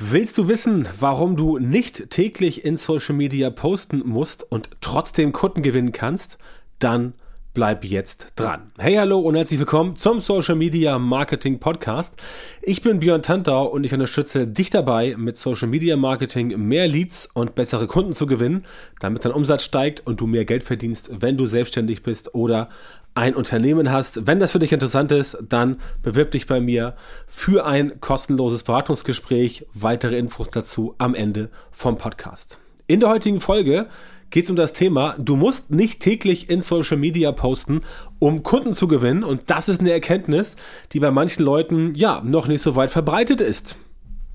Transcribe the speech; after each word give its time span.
Willst 0.00 0.36
du 0.38 0.48
wissen, 0.48 0.88
warum 0.98 1.36
du 1.36 1.58
nicht 1.58 2.10
täglich 2.10 2.64
in 2.64 2.76
Social 2.76 3.14
Media 3.14 3.48
posten 3.50 4.02
musst 4.04 4.42
und 4.42 4.68
trotzdem 4.80 5.30
Kunden 5.30 5.62
gewinnen 5.62 5.92
kannst? 5.92 6.36
Dann 6.80 7.12
bleib 7.54 7.84
jetzt 7.84 8.32
dran. 8.34 8.72
Hey, 8.76 8.94
hallo 8.94 9.20
und 9.20 9.36
herzlich 9.36 9.60
willkommen 9.60 9.94
zum 9.94 10.20
Social 10.20 10.56
Media 10.56 10.98
Marketing 10.98 11.60
Podcast. 11.60 12.16
Ich 12.60 12.82
bin 12.82 12.98
Björn 12.98 13.22
Tantau 13.22 13.66
und 13.66 13.84
ich 13.84 13.92
unterstütze 13.92 14.48
dich 14.48 14.68
dabei, 14.68 15.14
mit 15.16 15.38
Social 15.38 15.68
Media 15.68 15.96
Marketing 15.96 16.48
mehr 16.66 16.88
Leads 16.88 17.26
und 17.32 17.54
bessere 17.54 17.86
Kunden 17.86 18.14
zu 18.14 18.26
gewinnen, 18.26 18.66
damit 18.98 19.24
dein 19.24 19.30
Umsatz 19.30 19.62
steigt 19.62 20.04
und 20.04 20.20
du 20.20 20.26
mehr 20.26 20.44
Geld 20.44 20.64
verdienst, 20.64 21.12
wenn 21.20 21.36
du 21.36 21.46
selbstständig 21.46 22.02
bist 22.02 22.34
oder 22.34 22.68
ein 23.14 23.34
Unternehmen 23.34 23.92
hast. 23.92 24.26
Wenn 24.26 24.40
das 24.40 24.52
für 24.52 24.58
dich 24.58 24.72
interessant 24.72 25.12
ist, 25.12 25.38
dann 25.48 25.80
bewirb 26.02 26.32
dich 26.32 26.46
bei 26.46 26.60
mir 26.60 26.94
für 27.26 27.64
ein 27.64 28.00
kostenloses 28.00 28.64
Beratungsgespräch. 28.64 29.66
Weitere 29.72 30.18
Infos 30.18 30.48
dazu 30.48 30.94
am 30.98 31.14
Ende 31.14 31.48
vom 31.70 31.96
Podcast. 31.96 32.58
In 32.86 33.00
der 33.00 33.08
heutigen 33.08 33.40
Folge 33.40 33.86
geht 34.30 34.44
es 34.44 34.50
um 34.50 34.56
das 34.56 34.72
Thema, 34.72 35.14
du 35.18 35.36
musst 35.36 35.70
nicht 35.70 36.00
täglich 36.00 36.50
in 36.50 36.60
Social 36.60 36.96
Media 36.96 37.30
posten, 37.30 37.82
um 38.18 38.42
Kunden 38.42 38.74
zu 38.74 38.88
gewinnen. 38.88 39.22
Und 39.22 39.42
das 39.46 39.68
ist 39.68 39.78
eine 39.78 39.92
Erkenntnis, 39.92 40.56
die 40.92 40.98
bei 40.98 41.12
manchen 41.12 41.44
Leuten 41.44 41.92
ja 41.94 42.20
noch 42.24 42.48
nicht 42.48 42.62
so 42.62 42.74
weit 42.74 42.90
verbreitet 42.90 43.40
ist. 43.40 43.76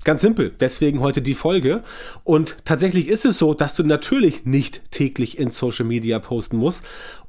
Ganz 0.02 0.22
simpel. 0.22 0.52
Deswegen 0.58 1.00
heute 1.00 1.20
die 1.20 1.34
Folge. 1.34 1.82
Und 2.24 2.56
tatsächlich 2.64 3.08
ist 3.08 3.26
es 3.26 3.36
so, 3.36 3.52
dass 3.52 3.76
du 3.76 3.82
natürlich 3.82 4.46
nicht 4.46 4.90
täglich 4.90 5.38
in 5.38 5.50
Social 5.50 5.84
Media 5.84 6.18
posten 6.18 6.56
musst, 6.56 6.82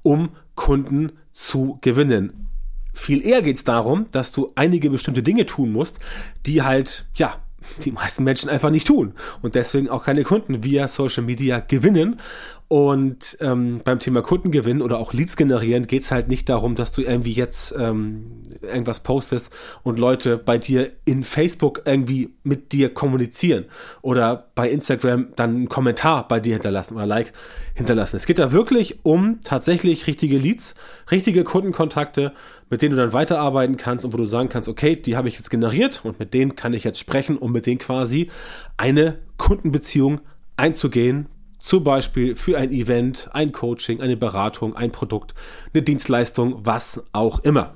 um 0.03 0.29
Kunden 0.61 1.13
zu 1.31 1.79
gewinnen. 1.81 2.47
Viel 2.93 3.25
eher 3.25 3.41
geht 3.41 3.55
es 3.55 3.63
darum, 3.63 4.05
dass 4.11 4.31
du 4.31 4.51
einige 4.53 4.91
bestimmte 4.91 5.23
Dinge 5.23 5.47
tun 5.47 5.71
musst, 5.71 5.99
die 6.45 6.61
halt, 6.61 7.09
ja, 7.15 7.37
die 7.79 7.91
meisten 7.91 8.23
Menschen 8.23 8.49
einfach 8.49 8.69
nicht 8.69 8.87
tun 8.87 9.13
und 9.41 9.55
deswegen 9.55 9.89
auch 9.89 10.03
keine 10.03 10.23
Kunden 10.23 10.63
via 10.63 10.87
Social 10.87 11.23
Media 11.23 11.59
gewinnen. 11.59 12.19
Und 12.67 13.37
ähm, 13.41 13.81
beim 13.83 13.99
Thema 13.99 14.21
Kundengewinn 14.21 14.81
oder 14.81 14.97
auch 14.97 15.11
Leads 15.11 15.35
generieren 15.35 15.87
geht 15.87 16.03
es 16.03 16.11
halt 16.11 16.29
nicht 16.29 16.47
darum, 16.47 16.75
dass 16.75 16.93
du 16.93 17.01
irgendwie 17.01 17.33
jetzt 17.33 17.75
ähm, 17.77 18.43
irgendwas 18.61 19.01
postest 19.01 19.51
und 19.83 19.99
Leute 19.99 20.37
bei 20.37 20.57
dir 20.57 20.89
in 21.03 21.23
Facebook 21.23 21.81
irgendwie 21.83 22.33
mit 22.43 22.71
dir 22.71 22.93
kommunizieren 22.93 23.65
oder 24.01 24.47
bei 24.55 24.69
Instagram 24.69 25.33
dann 25.35 25.49
einen 25.49 25.69
Kommentar 25.69 26.29
bei 26.29 26.39
dir 26.39 26.53
hinterlassen 26.53 26.95
oder 26.95 27.05
Like 27.05 27.33
hinterlassen. 27.73 28.15
Es 28.15 28.25
geht 28.25 28.39
da 28.39 28.53
wirklich 28.53 28.99
um 29.03 29.41
tatsächlich 29.43 30.07
richtige 30.07 30.37
Leads, 30.37 30.75
richtige 31.11 31.43
Kundenkontakte, 31.43 32.31
mit 32.71 32.81
denen 32.81 32.95
du 32.95 33.01
dann 33.01 33.13
weiterarbeiten 33.13 33.77
kannst 33.77 34.03
und 34.05 34.13
wo 34.13 34.17
du 34.17 34.25
sagen 34.25 34.49
kannst, 34.49 34.69
okay, 34.69 34.95
die 34.95 35.15
habe 35.15 35.27
ich 35.27 35.35
jetzt 35.35 35.51
generiert 35.51 36.01
und 36.03 36.19
mit 36.19 36.33
denen 36.33 36.55
kann 36.55 36.73
ich 36.73 36.83
jetzt 36.83 36.99
sprechen, 36.99 37.37
um 37.37 37.51
mit 37.51 37.67
denen 37.67 37.77
quasi 37.77 38.31
eine 38.77 39.19
Kundenbeziehung 39.37 40.21
einzugehen, 40.57 41.27
zum 41.59 41.83
Beispiel 41.83 42.35
für 42.35 42.57
ein 42.57 42.71
Event, 42.71 43.29
ein 43.33 43.51
Coaching, 43.51 44.01
eine 44.01 44.17
Beratung, 44.17 44.75
ein 44.75 44.91
Produkt, 44.91 45.35
eine 45.73 45.83
Dienstleistung, 45.83 46.65
was 46.65 47.03
auch 47.11 47.43
immer. 47.43 47.75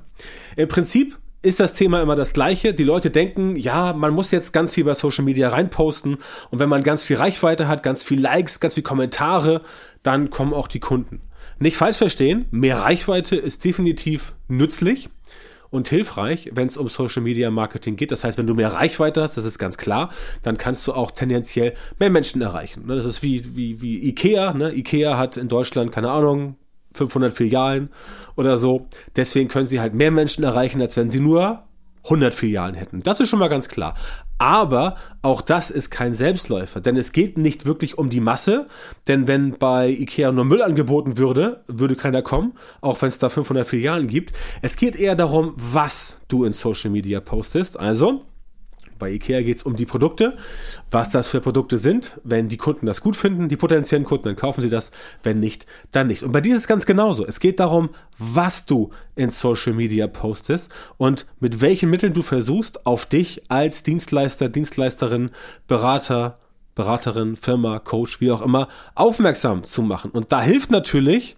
Im 0.56 0.66
Prinzip 0.66 1.18
ist 1.42 1.60
das 1.60 1.74
Thema 1.74 2.02
immer 2.02 2.16
das 2.16 2.32
gleiche. 2.32 2.72
Die 2.72 2.82
Leute 2.82 3.10
denken, 3.10 3.54
ja, 3.54 3.92
man 3.92 4.12
muss 4.12 4.30
jetzt 4.30 4.52
ganz 4.52 4.72
viel 4.72 4.84
bei 4.84 4.94
Social 4.94 5.24
Media 5.24 5.50
reinposten 5.50 6.16
und 6.50 6.58
wenn 6.58 6.70
man 6.70 6.82
ganz 6.82 7.04
viel 7.04 7.16
Reichweite 7.16 7.68
hat, 7.68 7.82
ganz 7.82 8.02
viel 8.02 8.20
Likes, 8.20 8.60
ganz 8.60 8.74
viel 8.74 8.82
Kommentare, 8.82 9.60
dann 10.02 10.30
kommen 10.30 10.54
auch 10.54 10.68
die 10.68 10.80
Kunden. 10.80 11.20
Nicht 11.58 11.76
falsch 11.76 11.96
verstehen, 11.96 12.46
mehr 12.50 12.80
Reichweite 12.80 13.36
ist 13.36 13.64
definitiv 13.64 14.34
nützlich 14.48 15.08
und 15.70 15.88
hilfreich, 15.88 16.50
wenn 16.52 16.66
es 16.66 16.76
um 16.76 16.88
Social 16.88 17.22
Media 17.22 17.50
Marketing 17.50 17.96
geht. 17.96 18.12
Das 18.12 18.24
heißt, 18.24 18.38
wenn 18.38 18.46
du 18.46 18.54
mehr 18.54 18.72
Reichweite 18.72 19.22
hast, 19.22 19.36
das 19.36 19.44
ist 19.44 19.58
ganz 19.58 19.78
klar, 19.78 20.10
dann 20.42 20.58
kannst 20.58 20.86
du 20.86 20.92
auch 20.92 21.10
tendenziell 21.10 21.74
mehr 21.98 22.10
Menschen 22.10 22.42
erreichen. 22.42 22.86
Ne, 22.86 22.96
das 22.96 23.06
ist 23.06 23.22
wie, 23.22 23.56
wie, 23.56 23.80
wie 23.80 24.06
Ikea. 24.08 24.52
Ne? 24.52 24.74
Ikea 24.74 25.16
hat 25.16 25.36
in 25.36 25.48
Deutschland, 25.48 25.92
keine 25.92 26.10
Ahnung, 26.10 26.56
500 26.94 27.34
Filialen 27.34 27.90
oder 28.36 28.58
so. 28.58 28.86
Deswegen 29.16 29.48
können 29.48 29.66
sie 29.66 29.80
halt 29.80 29.94
mehr 29.94 30.10
Menschen 30.10 30.44
erreichen, 30.44 30.80
als 30.80 30.96
wenn 30.96 31.10
sie 31.10 31.20
nur 31.20 31.62
100 32.04 32.34
Filialen 32.34 32.74
hätten. 32.74 33.02
Das 33.02 33.20
ist 33.20 33.28
schon 33.28 33.38
mal 33.38 33.48
ganz 33.48 33.68
klar. 33.68 33.94
Aber 34.38 34.96
auch 35.22 35.40
das 35.40 35.70
ist 35.70 35.90
kein 35.90 36.12
Selbstläufer, 36.12 36.80
denn 36.80 36.96
es 36.96 37.12
geht 37.12 37.38
nicht 37.38 37.64
wirklich 37.64 37.96
um 37.96 38.10
die 38.10 38.20
Masse, 38.20 38.66
denn 39.08 39.26
wenn 39.26 39.58
bei 39.58 39.88
Ikea 39.88 40.30
nur 40.30 40.44
Müll 40.44 40.62
angeboten 40.62 41.16
würde, 41.16 41.64
würde 41.68 41.96
keiner 41.96 42.22
kommen, 42.22 42.52
auch 42.80 43.00
wenn 43.00 43.08
es 43.08 43.18
da 43.18 43.28
500 43.30 43.66
Filialen 43.66 44.08
gibt. 44.08 44.34
Es 44.60 44.76
geht 44.76 44.96
eher 44.96 45.14
darum, 45.14 45.54
was 45.56 46.20
du 46.28 46.44
in 46.44 46.52
Social 46.52 46.90
Media 46.90 47.20
postest. 47.20 47.78
Also, 47.80 48.24
bei 48.98 49.12
IKEA 49.12 49.42
geht 49.42 49.58
es 49.58 49.62
um 49.62 49.76
die 49.76 49.86
Produkte, 49.86 50.36
was 50.90 51.10
das 51.10 51.28
für 51.28 51.40
Produkte 51.40 51.78
sind. 51.78 52.18
Wenn 52.24 52.48
die 52.48 52.56
Kunden 52.56 52.86
das 52.86 53.00
gut 53.00 53.16
finden, 53.16 53.48
die 53.48 53.56
potenziellen 53.56 54.04
Kunden, 54.04 54.24
dann 54.24 54.36
kaufen 54.36 54.60
sie 54.60 54.70
das. 54.70 54.90
Wenn 55.22 55.40
nicht, 55.40 55.66
dann 55.92 56.06
nicht. 56.06 56.22
Und 56.22 56.32
bei 56.32 56.40
dir 56.40 56.54
ist 56.54 56.62
es 56.62 56.68
ganz 56.68 56.86
genauso. 56.86 57.26
Es 57.26 57.40
geht 57.40 57.60
darum, 57.60 57.90
was 58.18 58.66
du 58.66 58.90
in 59.14 59.30
Social 59.30 59.72
Media 59.72 60.06
postest 60.06 60.70
und 60.96 61.26
mit 61.40 61.60
welchen 61.60 61.90
Mitteln 61.90 62.14
du 62.14 62.22
versuchst, 62.22 62.86
auf 62.86 63.06
dich 63.06 63.42
als 63.48 63.82
Dienstleister, 63.82 64.48
Dienstleisterin, 64.48 65.30
Berater, 65.68 66.38
Beraterin, 66.76 67.36
Firma, 67.36 67.78
Coach, 67.78 68.20
wie 68.20 68.30
auch 68.30 68.42
immer, 68.42 68.68
aufmerksam 68.94 69.64
zu 69.64 69.82
machen. 69.82 70.10
Und 70.12 70.30
da 70.30 70.42
hilft 70.42 70.70
natürlich, 70.70 71.36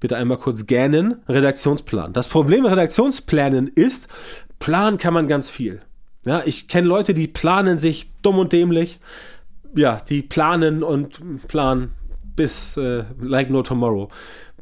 bitte 0.00 0.16
einmal 0.16 0.36
kurz 0.36 0.66
gähnen, 0.66 1.16
Redaktionsplan. 1.28 2.12
Das 2.12 2.28
Problem 2.28 2.62
mit 2.62 2.72
Redaktionsplanen 2.72 3.68
ist, 3.68 4.08
planen 4.58 4.98
kann 4.98 5.14
man 5.14 5.28
ganz 5.28 5.50
viel. 5.50 5.80
Ja, 6.26 6.42
ich 6.44 6.66
kenne 6.66 6.88
Leute, 6.88 7.14
die 7.14 7.28
planen 7.28 7.78
sich 7.78 8.08
dumm 8.20 8.38
und 8.38 8.52
dämlich. 8.52 8.98
Ja, 9.74 9.98
die 10.08 10.22
planen 10.22 10.82
und 10.82 11.46
planen 11.46 11.92
bis 12.34 12.76
äh, 12.76 13.04
like 13.20 13.48
no 13.48 13.62
tomorrow. 13.62 14.08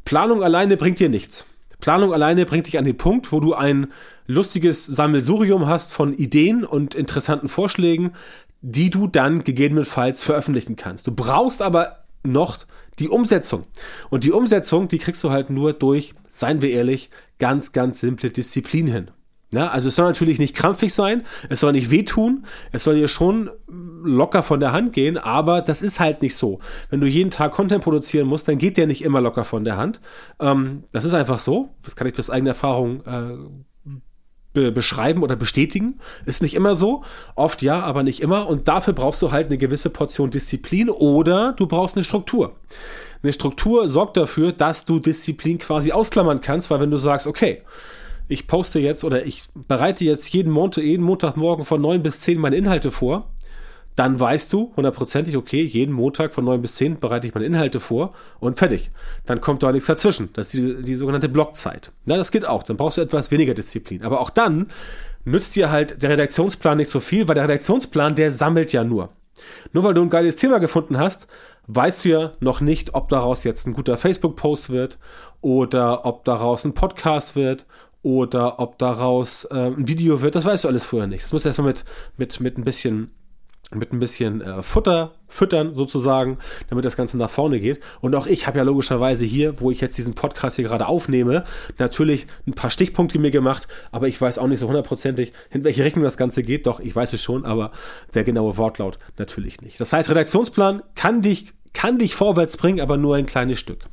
Planung 0.05 0.43
alleine 0.43 0.77
bringt 0.77 1.01
dir 1.01 1.09
nichts. 1.09 1.47
Planung 1.81 2.13
alleine 2.13 2.45
bringt 2.47 2.67
dich 2.67 2.79
an 2.79 2.85
den 2.85 2.97
Punkt, 2.97 3.33
wo 3.33 3.41
du 3.41 3.55
ein 3.55 3.89
lustiges 4.27 4.87
Sammelsurium 4.87 5.67
hast 5.67 5.93
von 5.93 6.15
Ideen 6.15 6.65
und 6.65 6.95
interessanten 6.95 7.49
Vorschlägen, 7.49 8.13
die 8.61 8.91
du 8.91 9.07
dann 9.07 9.43
gegebenenfalls 9.43 10.23
veröffentlichen 10.23 10.77
kannst. 10.77 11.07
Du 11.07 11.13
brauchst 11.13 11.63
aber 11.63 12.05
noch 12.23 12.59
die 12.99 13.09
Umsetzung. 13.09 13.65
Und 14.11 14.25
die 14.25 14.33
Umsetzung, 14.33 14.89
die 14.89 14.99
kriegst 14.99 15.25
du 15.25 15.31
halt 15.31 15.51
nur 15.51 15.73
durch, 15.73 16.15
seien 16.29 16.63
wir 16.63 16.71
ehrlich, 16.71 17.11
ganz, 17.39 17.73
ganz 17.73 18.01
simple 18.01 18.31
Disziplin 18.31 18.87
hin. 18.87 19.11
Ja, 19.55 19.69
also 19.69 19.89
es 19.89 19.97
soll 19.97 20.07
natürlich 20.07 20.39
nicht 20.39 20.55
krampfig 20.55 20.93
sein, 20.93 21.23
es 21.49 21.61
soll 21.61 21.73
nicht 21.73 21.91
wehtun, 21.91 22.45
es 22.73 22.85
soll 22.85 22.97
dir 22.97 23.09
schon 23.09 23.51
locker 24.05 24.43
von 24.43 24.61
der 24.61 24.73
Hand 24.73 24.93
gehen, 24.93 25.17
aber 25.17 25.63
das 25.63 25.83
ist 25.83 26.01
halt 26.01 26.23
nicht 26.23 26.37
so. 26.37 26.59
Wenn 26.91 27.01
du 27.01 27.07
jeden 27.07 27.31
Tag 27.31 27.53
Content 27.53 27.83
produzieren 27.83 28.27
musst, 28.27 28.49
dann 28.49 28.59
geht 28.59 28.77
der 28.77 28.87
nicht 28.87 29.03
immer 29.03 29.21
locker 29.21 29.45
von 29.45 29.65
der 29.65 29.77
Hand. 29.77 30.01
Ähm, 30.41 30.85
das 30.93 31.05
ist 31.05 31.15
einfach 31.15 31.39
so. 31.39 31.71
Das 31.83 31.97
kann 31.97 32.07
ich 32.07 32.19
aus 32.19 32.31
eigener 32.31 32.51
Erfahrung 32.51 33.05
äh, 33.07 33.37
be 34.55 34.73
beschreiben 34.73 35.23
oder 35.23 35.37
bestätigen. 35.37 35.99
Ist 36.25 36.41
nicht 36.41 36.55
immer 36.55 36.75
so. 36.75 37.03
Oft 37.35 37.61
ja, 37.61 37.81
aber 37.81 38.03
nicht 38.03 38.21
immer. 38.21 38.49
Und 38.49 38.69
dafür 38.69 38.93
brauchst 38.93 39.21
du 39.21 39.33
halt 39.33 39.47
eine 39.47 39.59
gewisse 39.59 39.91
Portion 39.91 40.31
Disziplin 40.31 40.89
oder 40.89 41.53
du 41.53 41.67
brauchst 41.67 41.97
eine 41.97 42.05
Struktur. 42.05 42.57
Eine 43.23 43.33
Struktur 43.33 43.89
sorgt 43.89 44.17
dafür, 44.17 44.53
dass 44.53 44.85
du 44.85 44.99
Disziplin 44.99 45.59
quasi 45.59 45.93
ausklammern 45.93 46.41
kannst, 46.41 46.71
weil 46.71 46.81
wenn 46.81 46.91
du 46.91 46.97
sagst, 46.99 47.27
okay, 47.27 47.63
ich 48.29 48.47
poste 48.47 48.79
jetzt 48.79 49.05
oder 49.05 49.27
ich 49.27 49.45
bereite 49.55 50.05
jetzt 50.05 50.33
jeden 50.33 50.53
Montag, 50.53 50.85
jeden 50.85 51.05
Montagmorgen 51.05 51.65
von 51.65 51.81
neun 51.81 52.03
bis 52.03 52.21
zehn 52.21 52.39
meine 52.39 52.57
Inhalte 52.57 52.91
vor, 52.91 53.31
dann 53.97 54.19
weißt 54.19 54.53
du 54.53 54.73
hundertprozentig, 54.77 55.37
okay, 55.37 55.63
jeden 55.63 55.95
Montag 55.95 56.35
von 56.35 56.45
neun 56.45 56.63
bis 56.63 56.75
zehn 56.75 56.99
bereite 56.99 57.27
ich 57.27 57.35
meine 57.35 57.47
Inhalte 57.47 57.79
vor 57.79 58.13
und 58.41 58.59
fertig. 58.59 58.91
Dann 59.25 59.41
kommt 59.41 59.63
da 59.63 59.71
nichts 59.71 59.87
dazwischen. 59.87 60.31
Das 60.33 60.49
ist 60.49 60.55
die, 60.55 60.83
die 60.83 60.95
sogenannte 60.95 61.29
Blockzeit. 61.29 61.93
Na, 62.05 62.17
das 62.17 62.33
geht 62.33 62.45
auch. 62.45 62.65
Dann 62.65 62.77
brauchst 62.77 62.99
du 62.99 63.03
etwas 63.03 63.31
weniger 63.31 63.55
Disziplin. 63.55 64.03
Aber 64.03 64.21
auch 64.21 64.31
dann 64.31 64.67
nützt 65.25 65.55
dir 65.55 65.71
halt 65.71 66.03
der 66.03 66.11
Redaktionsplan 66.11 66.79
nicht 66.79 66.91
so 66.91 66.99
viel, 66.99 67.29
weil 67.29 67.37
der 67.37 67.45
Redaktionsplan, 67.45 68.17
der 68.17 68.33
sammelt 68.33 68.73
ja 68.73 68.83
nur. 68.83 69.11
Nur 69.73 69.85
weil 69.85 69.95
du 69.95 70.03
ein 70.03 70.11
geiles 70.11 70.37
Thema 70.37 70.59
gefunden 70.59 70.99
hast, 70.99 71.29
weißt 71.67 72.05
du 72.05 72.09
ja 72.09 72.33
noch 72.41 72.61
nicht, 72.61 72.95
ob 72.95 73.09
daraus 73.09 73.45
jetzt 73.45 73.67
ein 73.67 73.75
guter 73.75 73.97
Facebook-Post 73.97 74.71
wird 74.71 74.99
oder 75.41 76.05
ob 76.05 76.25
daraus 76.25 76.65
ein 76.65 76.75
Podcast 76.75 77.37
wird 77.37 77.65
oder 78.05 78.61
ob 78.61 78.79
daraus 78.79 79.45
äh, 79.47 79.55
ein 79.55 79.89
Video 79.89 80.21
wird, 80.21 80.35
das 80.37 80.45
weißt 80.45 80.65
du 80.65 80.69
alles 80.69 80.85
vorher 80.85 81.09
nicht. 81.09 81.25
Das 81.25 81.33
musst 81.33 81.47
du 81.47 81.49
erstmal 81.49 81.69
mit, 81.69 81.85
mit, 82.17 82.39
mit 82.41 82.59
ein 82.59 82.65
bisschen 82.65 83.11
mit 83.73 83.93
ein 83.93 83.99
bisschen 83.99 84.43
äh, 84.43 84.63
Futter 84.63 85.15
füttern 85.27 85.75
sozusagen, 85.75 86.39
damit 86.69 86.85
das 86.85 86.97
Ganze 86.97 87.17
nach 87.17 87.31
vorne 87.31 87.59
geht. 87.59 87.81
Und 88.03 88.15
auch 88.15 88.27
ich 88.27 88.47
habe 88.47 88.59
ja 88.59 88.63
logischerweise 88.63 89.25
hier, 89.25 89.61
wo 89.61 89.71
ich 89.71 89.81
jetzt 89.81 89.97
diesen 89.97 90.15
Podcast 90.15 90.57
hier 90.57 90.67
gerade 90.67 90.87
aufnehme, 90.87 91.45
natürlich 91.79 92.27
ein 92.47 92.53
paar 92.53 92.71
Stichpunkte 92.71 93.19
mir 93.19 93.31
gemacht, 93.31 93.67
aber 93.91 94.07
ich 94.07 94.21
weiß 94.21 94.39
auch 94.39 94.47
nicht 94.47 94.61
so 94.61 94.69
hundertprozentig, 94.69 95.33
in 95.51 95.65
welche 95.65 95.83
Richtung 95.83 96.03
das 96.03 96.19
Ganze 96.19 96.43
geht. 96.43 96.67
Doch, 96.67 96.79
ich 96.79 96.95
weiß 96.95 97.15
es 97.15 97.23
schon, 97.23 97.47
aber 97.47 97.73
der 98.15 98.23
genaue 98.23 98.57
Wortlaut 98.59 98.99
natürlich 99.19 99.61
nicht. 99.61 99.81
Das 99.81 99.93
heißt, 99.93 100.11
Redaktionsplan 100.11 100.83
kann 100.95 101.23
dich 101.23 101.55
kann 101.75 101.99
dich 101.99 102.15
vorwärts 102.15 102.57
bringen, 102.57 102.81
aber 102.81 102.97
nur 102.97 103.17
ein 103.17 103.27
kleines 103.27 103.59
Stück. 103.59 103.85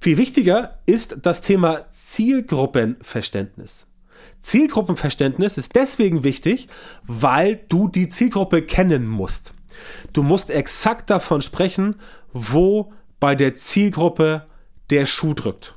Viel 0.00 0.16
wichtiger 0.16 0.78
ist 0.86 1.18
das 1.22 1.40
Thema 1.40 1.86
Zielgruppenverständnis. 1.90 3.86
Zielgruppenverständnis 4.40 5.58
ist 5.58 5.76
deswegen 5.76 6.24
wichtig, 6.24 6.68
weil 7.04 7.60
du 7.68 7.88
die 7.88 8.08
Zielgruppe 8.08 8.62
kennen 8.62 9.06
musst. 9.06 9.54
Du 10.12 10.22
musst 10.22 10.50
exakt 10.50 11.10
davon 11.10 11.42
sprechen, 11.42 11.96
wo 12.32 12.92
bei 13.20 13.34
der 13.34 13.54
Zielgruppe 13.54 14.46
der 14.90 15.06
Schuh 15.06 15.34
drückt. 15.34 15.74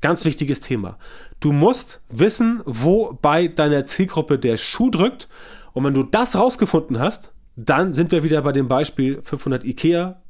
Ganz 0.00 0.24
wichtiges 0.24 0.60
Thema. 0.60 0.98
Du 1.40 1.52
musst 1.52 2.02
wissen, 2.08 2.62
wo 2.64 3.18
bei 3.20 3.48
deiner 3.48 3.84
Zielgruppe 3.84 4.38
der 4.38 4.56
Schuh 4.56 4.90
drückt. 4.90 5.28
Und 5.72 5.84
wenn 5.84 5.94
du 5.94 6.02
das 6.02 6.36
rausgefunden 6.36 6.98
hast, 6.98 7.32
dann 7.56 7.94
sind 7.94 8.12
wir 8.12 8.22
wieder 8.22 8.42
bei 8.42 8.52
dem 8.52 8.68
Beispiel 8.68 9.20
500 9.22 9.64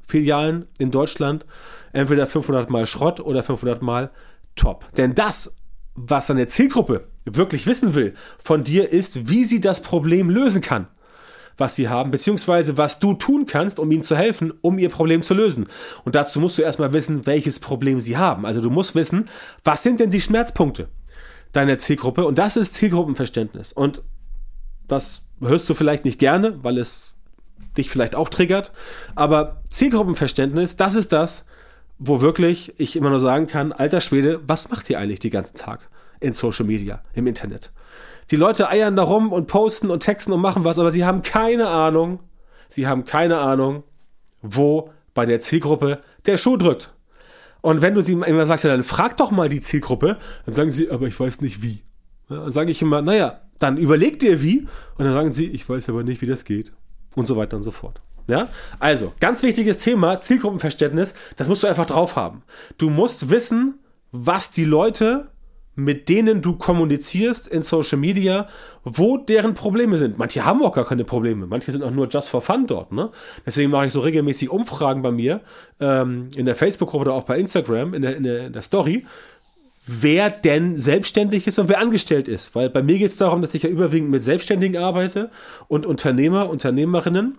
IKEA-Filialen 0.07 0.65
in 0.79 0.91
Deutschland. 0.91 1.45
Entweder 1.93 2.27
500 2.27 2.69
mal 2.69 2.85
Schrott 2.85 3.19
oder 3.19 3.43
500 3.43 3.81
mal 3.81 4.11
Top. 4.55 4.91
Denn 4.93 5.13
das, 5.13 5.55
was 5.95 6.27
deine 6.27 6.47
Zielgruppe 6.47 7.07
wirklich 7.25 7.67
wissen 7.67 7.93
will 7.93 8.13
von 8.41 8.63
dir, 8.63 8.91
ist, 8.91 9.29
wie 9.29 9.43
sie 9.43 9.61
das 9.61 9.81
Problem 9.81 10.29
lösen 10.29 10.61
kann 10.61 10.87
was 11.59 11.75
sie 11.75 11.89
haben, 11.89 12.11
beziehungsweise 12.11 12.77
was 12.77 12.99
du 12.99 13.15
tun 13.15 13.47
kannst, 13.47 13.79
um 13.79 13.91
ihnen 13.91 14.03
zu 14.03 14.15
helfen, 14.15 14.53
um 14.61 14.77
ihr 14.77 14.89
Problem 14.89 15.23
zu 15.23 15.33
lösen. 15.33 15.67
Und 16.05 16.13
dazu 16.13 16.39
musst 16.39 16.59
du 16.59 16.61
erstmal 16.61 16.93
wissen, 16.93 17.25
welches 17.25 17.59
Problem 17.59 17.99
sie 17.99 18.15
haben. 18.15 18.45
Also 18.45 18.61
du 18.61 18.69
musst 18.69 18.93
wissen, 18.93 19.25
was 19.63 19.81
sind 19.81 19.99
denn 19.99 20.11
die 20.11 20.21
Schmerzpunkte 20.21 20.87
deiner 21.53 21.79
Zielgruppe? 21.79 22.27
Und 22.27 22.37
das 22.37 22.57
ist 22.57 22.75
Zielgruppenverständnis. 22.75 23.73
Und 23.73 24.03
das 24.87 25.25
hörst 25.41 25.67
du 25.67 25.73
vielleicht 25.73 26.05
nicht 26.05 26.19
gerne, 26.19 26.63
weil 26.63 26.77
es 26.77 27.16
dich 27.77 27.89
vielleicht 27.89 28.15
auch 28.15 28.29
triggert. 28.29 28.71
Aber 29.15 29.61
Zielgruppenverständnis, 29.69 30.75
das 30.75 30.95
ist 30.95 31.11
das, 31.11 31.45
wo 31.99 32.21
wirklich 32.21 32.73
ich 32.77 32.95
immer 32.95 33.09
nur 33.09 33.19
sagen 33.19 33.47
kann, 33.47 33.71
alter 33.71 34.01
Schwede, 34.01 34.41
was 34.47 34.69
macht 34.69 34.89
ihr 34.89 34.99
eigentlich 34.99 35.19
den 35.19 35.31
ganzen 35.31 35.55
Tag 35.55 35.89
in 36.19 36.33
Social 36.33 36.65
Media, 36.65 37.01
im 37.13 37.27
Internet? 37.27 37.71
Die 38.31 38.35
Leute 38.35 38.69
eiern 38.69 38.95
da 38.95 39.03
rum 39.03 39.31
und 39.31 39.47
posten 39.47 39.89
und 39.89 40.01
texten 40.01 40.33
und 40.33 40.41
machen 40.41 40.63
was, 40.63 40.79
aber 40.79 40.91
sie 40.91 41.05
haben 41.05 41.21
keine 41.21 41.69
Ahnung, 41.69 42.19
sie 42.67 42.87
haben 42.87 43.05
keine 43.05 43.37
Ahnung, 43.37 43.83
wo 44.41 44.91
bei 45.13 45.25
der 45.25 45.39
Zielgruppe 45.39 46.01
der 46.25 46.37
Schuh 46.37 46.57
drückt. 46.57 46.93
Und 47.61 47.81
wenn 47.81 47.95
du 47.95 48.01
sie 48.01 48.13
immer 48.13 48.45
sagst, 48.45 48.63
ja, 48.63 48.69
dann 48.69 48.83
frag 48.83 49.17
doch 49.17 49.31
mal 49.31 49.49
die 49.49 49.61
Zielgruppe, 49.61 50.17
dann 50.45 50.53
sagen 50.53 50.71
sie, 50.71 50.91
aber 50.91 51.07
ich 51.07 51.19
weiß 51.19 51.41
nicht 51.41 51.61
wie. 51.61 51.81
Ja, 52.29 52.37
dann 52.37 52.51
sage 52.51 52.71
ich 52.71 52.81
immer, 52.81 53.01
naja, 53.01 53.41
dann 53.59 53.77
überleg 53.77 54.19
dir 54.19 54.41
wie. 54.43 54.67
Und 54.95 55.05
dann 55.05 55.13
sagen 55.13 55.33
sie, 55.33 55.47
ich 55.47 55.67
weiß 55.67 55.89
aber 55.89 56.03
nicht, 56.03 56.21
wie 56.21 56.27
das 56.27 56.45
geht. 56.45 56.71
Und 57.17 57.25
so 57.25 57.35
weiter 57.35 57.57
und 57.57 57.63
so 57.63 57.71
fort. 57.71 57.99
Ja, 58.29 58.47
also 58.79 59.13
ganz 59.19 59.41
wichtiges 59.41 59.77
Thema, 59.77 60.19
Zielgruppenverständnis, 60.19 61.13
das 61.35 61.49
musst 61.49 61.63
du 61.63 61.67
einfach 61.67 61.85
drauf 61.85 62.15
haben. 62.15 62.43
Du 62.77 62.89
musst 62.89 63.29
wissen, 63.29 63.79
was 64.11 64.51
die 64.51 64.65
Leute 64.65 65.29
mit 65.77 66.09
denen 66.09 66.41
du 66.41 66.55
kommunizierst 66.55 67.47
in 67.47 67.61
Social 67.61 67.99
Media, 67.99 68.47
wo 68.83 69.17
deren 69.17 69.53
Probleme 69.53 69.99
sind. 69.99 70.17
Manche 70.17 70.43
haben 70.43 70.63
auch 70.63 70.73
gar 70.73 70.85
keine 70.85 71.05
Probleme, 71.05 71.45
manche 71.45 71.71
sind 71.71 71.83
auch 71.83 71.91
nur 71.91 72.07
just 72.09 72.29
for 72.29 72.41
fun 72.41 72.65
dort. 72.65 72.91
Ne? 72.91 73.11
Deswegen 73.45 73.69
mache 73.69 73.85
ich 73.85 73.93
so 73.93 73.99
regelmäßig 73.99 74.49
Umfragen 74.49 75.03
bei 75.03 75.11
mir 75.11 75.41
ähm, 75.79 76.31
in 76.35 76.47
der 76.47 76.55
Facebook-Gruppe 76.55 77.03
oder 77.03 77.13
auch 77.13 77.25
bei 77.25 77.37
Instagram 77.37 77.93
in 77.93 78.01
der, 78.01 78.17
in 78.17 78.23
der, 78.23 78.47
in 78.47 78.53
der 78.53 78.63
Story, 78.63 79.05
wer 79.87 80.29
denn 80.29 80.77
selbstständig 80.77 81.47
ist 81.47 81.57
und 81.59 81.69
wer 81.69 81.79
angestellt 81.79 82.27
ist. 82.27 82.53
Weil 82.53 82.69
bei 82.69 82.83
mir 82.83 82.97
geht 82.97 83.09
es 83.09 83.17
darum, 83.17 83.41
dass 83.41 83.53
ich 83.53 83.63
ja 83.63 83.69
überwiegend 83.69 84.09
mit 84.09 84.21
Selbstständigen 84.21 84.77
arbeite 84.77 85.31
und 85.67 85.85
Unternehmer, 85.85 86.49
Unternehmerinnen. 86.49 87.37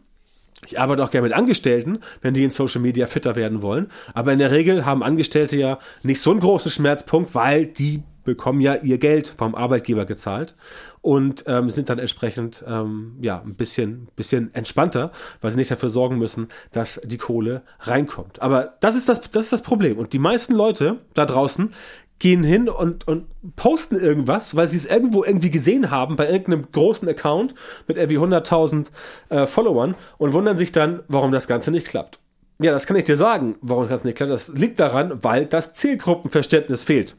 Ich 0.66 0.80
arbeite 0.80 1.04
auch 1.04 1.10
gerne 1.10 1.28
mit 1.28 1.36
Angestellten, 1.36 2.00
wenn 2.20 2.34
die 2.34 2.42
in 2.42 2.50
Social 2.50 2.80
Media 2.80 3.06
fitter 3.06 3.36
werden 3.36 3.62
wollen. 3.62 3.88
Aber 4.12 4.32
in 4.32 4.40
der 4.40 4.50
Regel 4.50 4.84
haben 4.84 5.04
Angestellte 5.04 5.56
ja 5.56 5.78
nicht 6.02 6.20
so 6.20 6.32
einen 6.32 6.40
großen 6.40 6.70
Schmerzpunkt, 6.70 7.34
weil 7.34 7.66
die 7.66 8.02
bekommen 8.24 8.60
ja 8.60 8.74
ihr 8.74 8.98
Geld 8.98 9.32
vom 9.38 9.54
Arbeitgeber 9.54 10.04
gezahlt 10.04 10.54
und 11.00 11.44
ähm, 11.46 11.70
sind 11.70 11.88
dann 11.88 11.98
entsprechend 11.98 12.62
ähm, 12.68 13.16
ja 13.22 13.40
ein 13.40 13.54
bisschen 13.54 14.08
bisschen 14.16 14.52
entspannter, 14.52 15.12
weil 15.40 15.50
sie 15.50 15.56
nicht 15.56 15.70
dafür 15.70 15.88
sorgen 15.88 16.18
müssen, 16.18 16.48
dass 16.70 17.00
die 17.04 17.16
Kohle 17.16 17.62
reinkommt. 17.80 18.42
Aber 18.42 18.76
das 18.80 18.96
ist 18.96 19.08
das 19.08 19.22
das 19.22 19.44
ist 19.44 19.52
das 19.54 19.62
Problem 19.62 19.96
und 19.96 20.12
die 20.12 20.18
meisten 20.18 20.54
Leute 20.54 20.98
da 21.14 21.24
draußen 21.24 21.72
gehen 22.18 22.42
hin 22.42 22.68
und, 22.68 23.06
und 23.06 23.26
posten 23.56 23.96
irgendwas, 23.96 24.56
weil 24.56 24.68
sie 24.68 24.76
es 24.76 24.86
irgendwo 24.86 25.24
irgendwie 25.24 25.50
gesehen 25.50 25.90
haben 25.90 26.16
bei 26.16 26.28
irgendeinem 26.28 26.70
großen 26.72 27.08
Account 27.08 27.54
mit 27.86 27.96
irgendwie 27.96 28.18
100.000 28.18 28.86
äh, 29.28 29.46
Followern 29.46 29.94
und 30.18 30.32
wundern 30.32 30.56
sich 30.56 30.72
dann, 30.72 31.02
warum 31.08 31.32
das 31.32 31.46
Ganze 31.46 31.70
nicht 31.70 31.86
klappt. 31.86 32.18
Ja, 32.60 32.72
das 32.72 32.86
kann 32.86 32.96
ich 32.96 33.04
dir 33.04 33.16
sagen, 33.16 33.56
warum 33.60 33.88
das 33.88 34.02
nicht 34.02 34.16
klappt. 34.16 34.32
Das 34.32 34.48
liegt 34.48 34.80
daran, 34.80 35.22
weil 35.22 35.46
das 35.46 35.74
Zielgruppenverständnis 35.74 36.82
fehlt. 36.82 37.16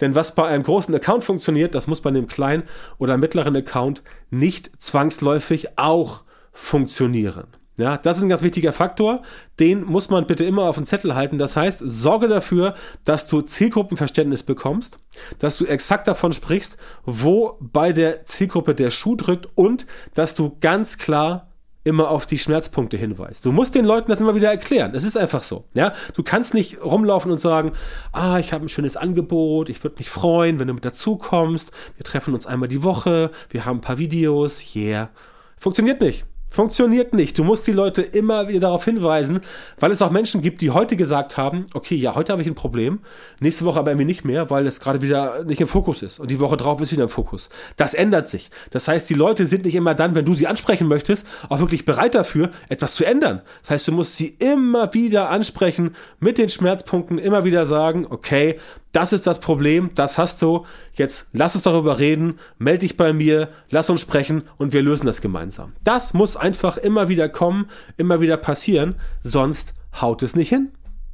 Denn 0.00 0.14
was 0.14 0.36
bei 0.36 0.46
einem 0.46 0.62
großen 0.62 0.94
Account 0.94 1.24
funktioniert, 1.24 1.74
das 1.74 1.88
muss 1.88 2.00
bei 2.00 2.10
einem 2.10 2.28
kleinen 2.28 2.62
oder 2.98 3.16
mittleren 3.16 3.56
Account 3.56 4.02
nicht 4.30 4.80
zwangsläufig 4.80 5.76
auch 5.76 6.22
funktionieren. 6.52 7.57
Ja, 7.78 7.96
das 7.96 8.18
ist 8.18 8.24
ein 8.24 8.28
ganz 8.28 8.42
wichtiger 8.42 8.72
Faktor. 8.72 9.22
Den 9.60 9.84
muss 9.84 10.10
man 10.10 10.26
bitte 10.26 10.44
immer 10.44 10.64
auf 10.64 10.76
den 10.76 10.84
Zettel 10.84 11.14
halten. 11.14 11.38
Das 11.38 11.56
heißt, 11.56 11.82
sorge 11.84 12.28
dafür, 12.28 12.74
dass 13.04 13.26
du 13.26 13.40
Zielgruppenverständnis 13.40 14.42
bekommst, 14.42 14.98
dass 15.38 15.56
du 15.58 15.64
exakt 15.64 16.08
davon 16.08 16.32
sprichst, 16.32 16.76
wo 17.04 17.56
bei 17.60 17.92
der 17.92 18.24
Zielgruppe 18.24 18.74
der 18.74 18.90
Schuh 18.90 19.16
drückt 19.16 19.48
und 19.54 19.86
dass 20.14 20.34
du 20.34 20.56
ganz 20.60 20.98
klar 20.98 21.48
immer 21.84 22.10
auf 22.10 22.26
die 22.26 22.38
Schmerzpunkte 22.38 22.98
hinweist. 22.98 23.44
Du 23.46 23.52
musst 23.52 23.74
den 23.74 23.84
Leuten 23.84 24.10
das 24.10 24.20
immer 24.20 24.34
wieder 24.34 24.50
erklären. 24.50 24.94
Es 24.94 25.04
ist 25.04 25.16
einfach 25.16 25.42
so. 25.42 25.64
Ja, 25.74 25.94
du 26.14 26.22
kannst 26.22 26.52
nicht 26.52 26.82
rumlaufen 26.82 27.30
und 27.30 27.38
sagen, 27.38 27.72
ah, 28.12 28.38
ich 28.38 28.52
habe 28.52 28.66
ein 28.66 28.68
schönes 28.68 28.96
Angebot, 28.96 29.70
ich 29.70 29.82
würde 29.82 29.96
mich 29.98 30.10
freuen, 30.10 30.58
wenn 30.58 30.68
du 30.68 30.74
mit 30.74 30.84
dazu 30.84 31.16
kommst. 31.16 31.72
Wir 31.96 32.04
treffen 32.04 32.34
uns 32.34 32.46
einmal 32.46 32.68
die 32.68 32.82
Woche, 32.82 33.30
wir 33.48 33.64
haben 33.64 33.78
ein 33.78 33.82
paar 33.82 33.98
Videos, 33.98 34.74
yeah. 34.74 35.08
Funktioniert 35.56 36.02
nicht. 36.02 36.26
Funktioniert 36.50 37.14
nicht. 37.14 37.38
Du 37.38 37.44
musst 37.44 37.66
die 37.66 37.72
Leute 37.72 38.02
immer 38.02 38.48
wieder 38.48 38.60
darauf 38.60 38.84
hinweisen, 38.84 39.40
weil 39.78 39.92
es 39.92 40.00
auch 40.00 40.10
Menschen 40.10 40.40
gibt, 40.40 40.60
die 40.62 40.70
heute 40.70 40.96
gesagt 40.96 41.36
haben, 41.36 41.66
okay, 41.74 41.94
ja, 41.94 42.14
heute 42.14 42.32
habe 42.32 42.42
ich 42.42 42.48
ein 42.48 42.54
Problem, 42.54 43.00
nächste 43.40 43.64
Woche 43.64 43.78
aber 43.78 43.90
irgendwie 43.90 44.06
nicht 44.06 44.24
mehr, 44.24 44.48
weil 44.50 44.66
es 44.66 44.80
gerade 44.80 45.02
wieder 45.02 45.44
nicht 45.44 45.60
im 45.60 45.68
Fokus 45.68 46.02
ist 46.02 46.18
und 46.18 46.30
die 46.30 46.40
Woche 46.40 46.56
drauf 46.56 46.80
ist 46.80 46.90
wieder 46.92 47.04
im 47.04 47.08
Fokus. 47.08 47.50
Das 47.76 47.94
ändert 47.94 48.26
sich. 48.26 48.50
Das 48.70 48.88
heißt, 48.88 49.08
die 49.10 49.14
Leute 49.14 49.46
sind 49.46 49.66
nicht 49.66 49.74
immer 49.74 49.94
dann, 49.94 50.14
wenn 50.14 50.24
du 50.24 50.34
sie 50.34 50.46
ansprechen 50.46 50.88
möchtest, 50.88 51.26
auch 51.48 51.60
wirklich 51.60 51.84
bereit 51.84 52.14
dafür, 52.14 52.50
etwas 52.68 52.94
zu 52.94 53.04
ändern. 53.04 53.42
Das 53.60 53.70
heißt, 53.70 53.88
du 53.88 53.92
musst 53.92 54.16
sie 54.16 54.28
immer 54.38 54.94
wieder 54.94 55.30
ansprechen 55.30 55.94
mit 56.18 56.38
den 56.38 56.48
Schmerzpunkten, 56.48 57.18
immer 57.18 57.44
wieder 57.44 57.66
sagen, 57.66 58.06
okay, 58.08 58.58
das 58.92 59.12
ist 59.12 59.26
das 59.26 59.40
Problem, 59.40 59.90
das 59.94 60.16
hast 60.16 60.40
du, 60.40 60.64
jetzt 60.94 61.28
lass 61.32 61.54
uns 61.54 61.64
darüber 61.64 61.98
reden, 61.98 62.38
melde 62.58 62.80
dich 62.80 62.96
bei 62.96 63.12
mir, 63.12 63.48
lass 63.70 63.90
uns 63.90 64.00
sprechen 64.00 64.44
und 64.56 64.72
wir 64.72 64.82
lösen 64.82 65.06
das 65.06 65.20
gemeinsam. 65.20 65.74
Das 65.84 66.14
muss 66.14 66.36
einfach 66.38 66.76
immer 66.76 67.08
wieder 67.08 67.28
kommen, 67.28 67.66
immer 67.96 68.20
wieder 68.20 68.36
passieren, 68.36 68.96
sonst 69.20 69.74
haut 70.00 70.22
es 70.22 70.36
nicht 70.36 70.48
hin. 70.48 70.72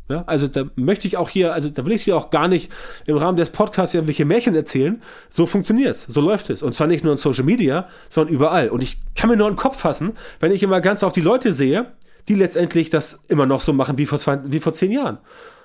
Ja, 0.09 0.23
also 0.27 0.49
da 0.49 0.65
möchte 0.77 1.09
ich 1.09 1.17
auch 1.17 1.31
hier, 1.31 1.55
also 1.55 1.71
da 1.71 1.87
will 1.87 1.95
ich 1.95 2.03
hier 2.03 2.17
auch 2.17 2.29
gar 2.29 2.47
nicht 2.47 2.71
im 3.07 3.17
Rahmen 3.17 3.39
des 3.39 3.49
Podcasts 3.49 3.95
irgendwelche 3.95 4.27
Märchen 4.27 4.55
erzählen. 4.55 5.01
So 5.31 5.47
funktioniert's, 5.47 6.05
so 6.05 6.21
läuft 6.21 6.51
es. 6.51 6.63
Und 6.63 6.75
zwar 6.75 6.87
nicht 6.87 7.05
nur 7.05 7.13
in 7.13 7.19
Social 7.19 7.45
Media, 7.45 7.89
sondern 8.11 8.35
überall. 8.35 8.69
Und 8.69 8.83
ich 8.83 8.99
kann 9.15 9.31
mir 9.31 9.37
nur 9.37 9.47
einen 9.47 9.57
Kopf 9.57 9.79
fassen, 9.79 10.13
wenn 10.41 10.53
ich 10.53 10.63
immer 10.63 10.83
ganz 10.83 11.03
auf 11.03 11.15
die 11.15 11.23
Leute 11.23 11.55
sehe, 11.55 11.93
die 12.29 12.35
letztendlich 12.35 12.91
das 12.91 13.23
immer 13.29 13.47
noch 13.47 13.63
so 13.63 13.73
machen 13.73 13.97
wie 13.97 14.05
vor, 14.05 14.19
wie 14.45 14.61
vor 14.61 14.75
zehn 14.75 14.93
Jahren. 14.93 15.19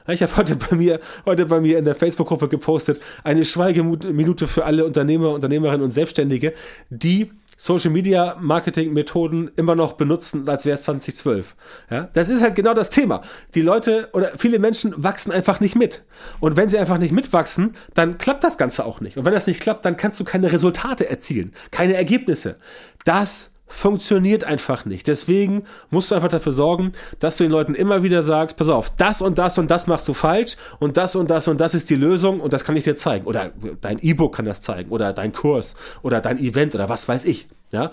Ich 0.07 0.23
habe 0.23 0.37
heute 0.37 0.55
bei 0.55 0.75
mir, 0.75 0.99
heute 1.25 1.45
bei 1.45 1.59
mir 1.59 1.77
in 1.77 1.85
der 1.85 1.95
Facebook-Gruppe 1.95 2.47
gepostet, 2.47 3.01
eine 3.23 3.43
Schweigeminute 3.43 4.47
für 4.47 4.65
alle 4.65 4.85
Unternehmer, 4.85 5.31
Unternehmerinnen 5.31 5.83
und 5.83 5.91
Selbstständige, 5.91 6.53
die 6.89 7.31
Social 7.61 7.91
Media 7.91 8.37
Marketing 8.39 8.93
Methoden 8.93 9.51
immer 9.57 9.75
noch 9.75 9.93
benutzen, 9.93 10.47
als 10.47 10.65
wäre 10.65 10.75
es 10.75 10.83
2012. 10.83 11.57
Ja, 11.91 12.07
das 12.13 12.29
ist 12.29 12.41
halt 12.41 12.55
genau 12.55 12.73
das 12.73 12.89
Thema. 12.89 13.21
Die 13.53 13.61
Leute 13.61 14.07
oder 14.13 14.31
viele 14.37 14.59
Menschen 14.59 14.93
wachsen 14.95 15.33
einfach 15.33 15.59
nicht 15.59 15.75
mit. 15.75 16.05
Und 16.39 16.55
wenn 16.55 16.69
sie 16.69 16.77
einfach 16.77 16.99
nicht 16.99 17.11
mitwachsen, 17.11 17.75
dann 17.93 18.17
klappt 18.17 18.45
das 18.45 18.57
Ganze 18.57 18.85
auch 18.85 19.01
nicht. 19.01 19.17
Und 19.17 19.25
wenn 19.25 19.33
das 19.33 19.45
nicht 19.45 19.59
klappt, 19.59 19.83
dann 19.83 19.97
kannst 19.97 20.17
du 20.21 20.23
keine 20.23 20.53
Resultate 20.53 21.09
erzielen, 21.09 21.51
keine 21.69 21.95
Ergebnisse. 21.95 22.55
Das 23.03 23.51
funktioniert 23.69 24.43
einfach 24.43 24.83
nicht. 24.83 25.07
Deswegen 25.07 25.63
musst 25.89 26.11
du 26.11 26.15
einfach 26.15 26.27
dafür 26.27 26.51
sorgen, 26.51 26.91
dass 27.19 27.37
du 27.37 27.43
den 27.45 27.51
Leuten 27.51 27.75
immer 27.75 28.03
wieder 28.03 28.23
sagst, 28.23 28.57
pass 28.57 28.67
auf, 28.67 28.89
das 28.97 29.21
und 29.21 29.37
das 29.37 29.57
und 29.57 29.71
das 29.71 29.87
machst 29.87 30.07
du 30.07 30.13
falsch 30.13 30.57
und 30.79 30.97
das 30.97 31.15
und 31.15 31.29
das 31.29 31.47
und 31.47 31.61
das 31.61 31.75
ist 31.75 31.89
die 31.89 31.95
Lösung 31.95 32.41
und 32.41 32.51
das 32.51 32.65
kann 32.65 32.75
ich 32.75 32.83
dir 32.83 32.95
zeigen. 32.95 33.25
Oder 33.25 33.51
dein 33.79 33.99
E-Book 33.99 34.35
kann 34.35 34.45
das 34.45 34.61
zeigen 34.61 34.89
oder 34.89 35.13
dein 35.13 35.31
Kurs 35.31 35.75
oder 36.01 36.19
dein 36.19 36.39
Event 36.39 36.75
oder 36.75 36.89
was 36.89 37.07
weiß 37.07 37.25
ich. 37.25 37.47
Ja, 37.71 37.91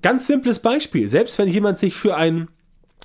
ganz 0.00 0.26
simples 0.26 0.58
Beispiel. 0.58 1.06
Selbst 1.08 1.38
wenn 1.38 1.48
jemand 1.48 1.78
sich 1.78 1.94
für 1.94 2.16
ein 2.16 2.48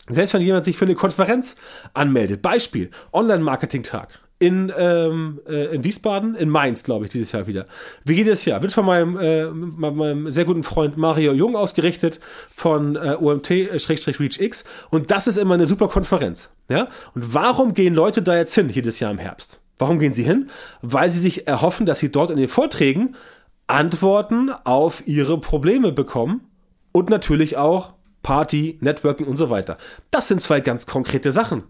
selbst 0.10 0.34
wenn 0.34 0.42
jemand 0.42 0.66
sich 0.66 0.76
für 0.76 0.86
eine 0.86 0.96
Konferenz 0.96 1.56
anmeldet, 1.94 2.42
Beispiel, 2.42 2.90
Online-Marketing-Tag, 3.14 4.10
in, 4.44 4.74
ähm, 4.78 5.40
äh, 5.48 5.74
in 5.74 5.86
Wiesbaden, 5.86 6.36
in 6.36 6.50
Mainz, 6.50 6.84
glaube 6.84 7.06
ich, 7.06 7.12
dieses 7.12 7.32
Jahr 7.32 7.48
wieder. 7.48 7.66
Wie 8.04 8.14
jedes 8.14 8.44
Jahr. 8.44 8.62
Wird 8.62 8.74
von 8.74 8.86
meinem, 8.86 9.18
äh, 9.18 9.46
meinem 9.46 10.30
sehr 10.32 10.44
guten 10.44 10.64
Freund 10.64 10.98
Mario 10.98 11.32
Jung 11.32 11.56
ausgerichtet 11.56 12.20
von 12.50 12.98
äh, 12.98 13.16
OMT-ReachX. 13.18 14.66
Und 14.90 15.12
das 15.12 15.28
ist 15.28 15.38
immer 15.38 15.54
eine 15.54 15.66
super 15.66 15.88
Konferenz. 15.88 16.50
Ja? 16.68 16.90
Und 17.16 17.34
warum 17.34 17.74
gehen 17.74 17.94
Leute 17.94 18.22
da 18.22 18.36
jetzt 18.36 18.54
hin, 18.54 18.68
jedes 18.68 19.00
Jahr 19.00 19.12
im 19.12 19.18
Herbst? 19.18 19.62
Warum 19.78 19.98
gehen 19.98 20.12
sie 20.12 20.24
hin? 20.24 20.50
Weil 20.82 21.10
sie 21.10 21.20
sich 21.20 21.48
erhoffen, 21.48 21.86
dass 21.86 22.00
sie 22.00 22.12
dort 22.12 22.30
in 22.30 22.38
den 22.38 22.50
Vorträgen 22.50 23.16
Antworten 23.68 24.52
auf 24.66 25.08
ihre 25.08 25.40
Probleme 25.40 25.94
bekommen 25.94 26.42
und 26.92 27.10
natürlich 27.10 27.56
auch 27.56 27.94
Party, 28.24 28.78
Networking 28.82 29.28
und 29.28 29.38
so 29.38 29.50
weiter. 29.50 29.78
Das 30.12 30.28
sind 30.28 30.42
zwei 30.42 30.60
ganz 30.60 30.86
konkrete 30.86 31.32
Sachen. 31.32 31.64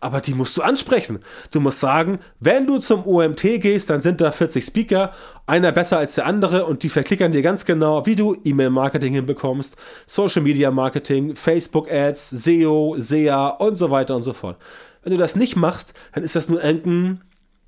Aber 0.00 0.20
die 0.20 0.34
musst 0.34 0.56
du 0.56 0.62
ansprechen. 0.62 1.20
Du 1.50 1.60
musst 1.60 1.80
sagen, 1.80 2.18
wenn 2.40 2.66
du 2.66 2.78
zum 2.78 3.06
OMT 3.06 3.42
gehst, 3.60 3.90
dann 3.90 4.00
sind 4.00 4.20
da 4.20 4.30
40 4.30 4.64
Speaker, 4.64 5.12
einer 5.46 5.72
besser 5.72 5.98
als 5.98 6.16
der 6.16 6.26
andere 6.26 6.66
und 6.66 6.82
die 6.82 6.88
verklickern 6.88 7.32
dir 7.32 7.42
ganz 7.42 7.64
genau, 7.64 8.04
wie 8.06 8.16
du 8.16 8.36
E-Mail-Marketing 8.44 9.14
hinbekommst, 9.14 9.76
Social 10.06 10.42
Media 10.42 10.70
Marketing, 10.70 11.34
Facebook 11.36 11.90
Ads, 11.90 12.30
SEO, 12.30 12.96
SEA 12.98 13.48
und 13.48 13.76
so 13.76 13.90
weiter 13.90 14.16
und 14.16 14.22
so 14.22 14.32
fort. 14.32 14.58
Wenn 15.02 15.12
du 15.12 15.18
das 15.18 15.36
nicht 15.36 15.56
machst, 15.56 15.94
dann 16.12 16.24
ist 16.24 16.36
das 16.36 16.48
nur 16.48 16.62
irgendein, 16.62 17.22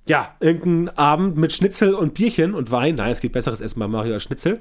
ja, 0.08 0.34
irgendein 0.40 0.96
Abend 0.98 1.36
mit 1.36 1.52
Schnitzel 1.52 1.94
und 1.94 2.14
Bierchen 2.14 2.54
und 2.54 2.70
Wein. 2.70 2.96
Nein, 2.96 3.12
es 3.12 3.20
gibt 3.20 3.32
besseres 3.32 3.60
Essen 3.60 3.78
bei 3.78 3.86
Mario 3.86 4.14
als 4.14 4.24
Schnitzel. 4.24 4.58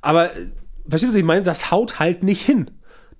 Aber, 0.00 0.26
äh, 0.26 0.46
verstehst 0.88 1.12
du, 1.12 1.14
was 1.14 1.18
ich 1.18 1.24
meine? 1.24 1.42
Das 1.42 1.70
haut 1.70 1.98
halt 1.98 2.22
nicht 2.22 2.42
hin. 2.42 2.70